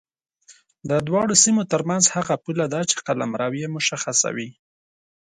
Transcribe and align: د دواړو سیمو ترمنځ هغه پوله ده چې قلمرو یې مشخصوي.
د 0.89 0.91
دواړو 1.07 1.33
سیمو 1.43 1.63
ترمنځ 1.71 2.03
هغه 2.15 2.35
پوله 2.43 2.65
ده 2.73 2.79
چې 2.89 2.95
قلمرو 3.07 3.49
یې 3.61 3.67
مشخصوي. 3.75 4.49